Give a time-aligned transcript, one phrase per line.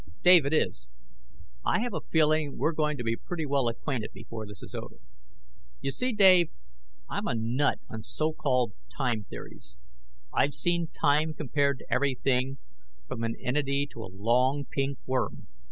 [0.23, 0.87] "Dave it is.
[1.63, 4.95] I have a feeling we're going to be pretty well acquainted before this is over.
[5.79, 6.49] You see, Dave,
[7.07, 9.77] I'm a nut on so called 'time theories.'
[10.33, 12.57] I've seen time compared to everything
[13.07, 15.45] from an entity to a long, pink worm.